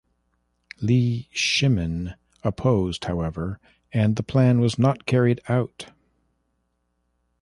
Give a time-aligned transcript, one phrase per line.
[0.81, 3.59] Li Shimin opposed, however,
[3.93, 5.89] and the plan was not carried out.